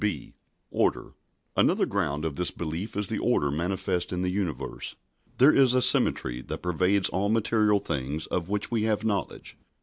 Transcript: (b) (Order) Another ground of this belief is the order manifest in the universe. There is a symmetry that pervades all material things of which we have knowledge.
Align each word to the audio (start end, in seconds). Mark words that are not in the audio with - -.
(b) 0.03 0.33
(Order) 0.71 1.11
Another 1.55 1.85
ground 1.85 2.25
of 2.25 2.35
this 2.35 2.49
belief 2.49 2.97
is 2.97 3.07
the 3.07 3.19
order 3.19 3.51
manifest 3.51 4.11
in 4.11 4.23
the 4.23 4.31
universe. 4.31 4.95
There 5.37 5.53
is 5.53 5.75
a 5.75 5.81
symmetry 5.83 6.41
that 6.41 6.63
pervades 6.63 7.07
all 7.09 7.29
material 7.29 7.77
things 7.77 8.25
of 8.25 8.49
which 8.49 8.71
we 8.71 8.81
have 8.85 9.03
knowledge. 9.05 9.57